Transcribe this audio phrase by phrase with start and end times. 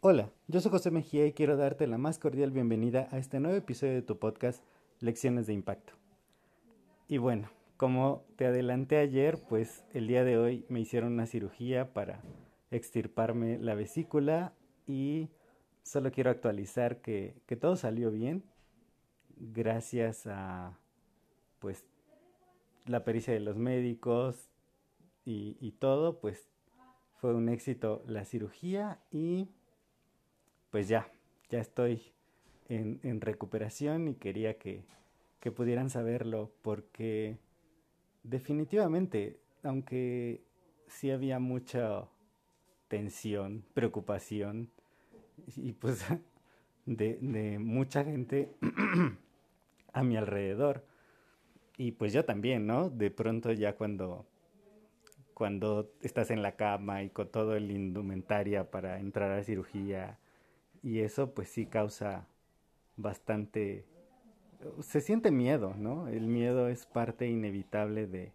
[0.00, 3.56] Hola, yo soy José Mejía y quiero darte la más cordial bienvenida a este nuevo
[3.56, 4.62] episodio de tu podcast
[5.00, 5.94] Lecciones de Impacto.
[7.08, 11.92] Y bueno, como te adelanté ayer, pues el día de hoy me hicieron una cirugía
[11.92, 12.22] para
[12.70, 14.52] extirparme la vesícula
[14.86, 15.28] y
[15.82, 18.44] solo quiero actualizar que, todo salió bien
[19.36, 20.78] gracias a
[21.58, 21.84] pues
[22.86, 24.48] la pericia de los médicos
[25.28, 26.48] y, todo, pues
[27.16, 29.48] fue un éxito la cirugía y
[30.70, 31.10] pues ya,
[31.50, 32.12] ya estoy
[32.68, 34.84] en, en recuperación y quería que,
[35.40, 37.38] que pudieran saberlo porque
[38.22, 40.44] definitivamente, aunque
[40.86, 42.08] sí había mucha
[42.86, 44.70] tensión, preocupación
[45.56, 46.04] y pues
[46.86, 48.54] de, de mucha gente
[49.92, 50.84] a mi alrededor.
[51.78, 52.88] Y pues yo también, ¿no?
[52.88, 54.26] De pronto ya cuando
[55.36, 60.18] cuando estás en la cama y con todo el indumentaria para entrar a la cirugía
[60.82, 62.26] y eso pues sí causa
[62.96, 63.84] bastante
[64.80, 66.08] se siente miedo, ¿no?
[66.08, 68.32] El miedo es parte inevitable de,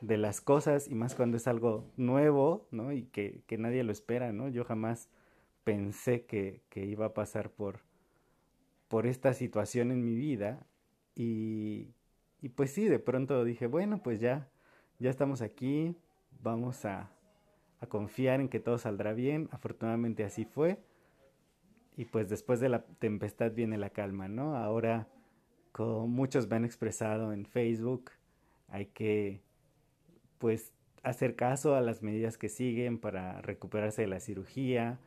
[0.00, 2.90] de las cosas y más cuando es algo nuevo, ¿no?
[2.90, 4.48] Y que, que nadie lo espera, ¿no?
[4.48, 5.08] Yo jamás
[5.62, 7.78] pensé que, que, iba a pasar por,
[8.88, 10.66] por esta situación en mi vida
[11.14, 11.90] y,
[12.42, 14.48] y pues sí, de pronto dije, bueno, pues ya,
[14.98, 15.96] ya estamos aquí,
[16.44, 17.10] vamos a,
[17.88, 20.78] confiar en que todo saldrá bien, afortunadamente así fue.
[21.98, 24.56] Y pues después de la tempestad viene la calma, ¿no?
[24.56, 25.06] Ahora,
[25.70, 28.10] como muchos me han expresado en Facebook,
[28.68, 29.42] hay que
[30.38, 30.72] pues
[31.02, 34.98] hacer caso a las medidas que siguen para recuperarse de la cirugía.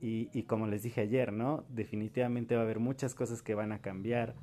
[0.00, 1.64] Y, y como les dije ayer, ¿no?
[1.68, 4.34] Definitivamente va a haber muchas cosas que van a cambiar,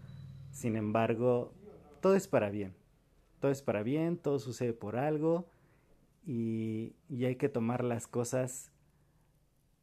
[0.52, 1.54] sin embargo,
[2.02, 2.74] todo es para bien,
[3.42, 5.46] todo es para bien, todo sucede por algo
[6.26, 8.72] y, y hay que tomar las cosas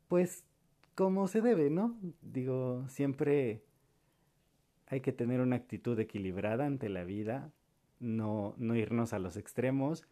[0.08, 0.44] pues
[0.94, 1.98] como se debe, ¿no?
[2.20, 3.62] Digo, siempre
[4.86, 7.50] hay que tener una actitud equilibrada ante la vida,
[7.98, 10.04] no, no irnos a los extremos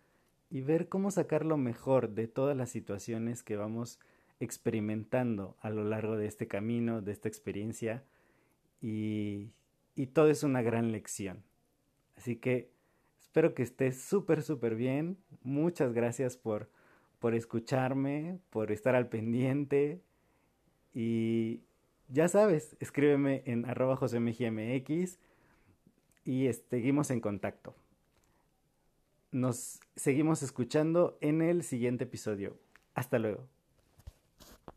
[0.49, 3.99] y ver cómo sacar lo mejor de todas las situaciones que vamos
[4.41, 8.03] experimentando a lo largo de este camino, de esta experiencia
[8.81, 9.51] y,
[9.95, 11.43] y todo es una gran lección.
[12.17, 12.71] Así que
[13.31, 15.17] espero que estés súper, súper bien.
[15.45, 16.69] Muchas gracias por,
[17.21, 20.03] por escucharme, por estar al pendiente,
[20.93, 21.61] y
[22.09, 25.21] ya sabes, escríbeme en arroba josemgmx
[26.25, 27.77] y seguimos en contacto.
[29.31, 32.59] Nos seguimos escuchando en el siguiente episodio.
[32.95, 33.47] Hasta luego.